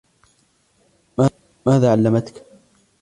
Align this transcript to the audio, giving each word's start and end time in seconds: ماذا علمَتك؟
ماذا 1.67 1.91
علمَتك؟ 1.91 2.37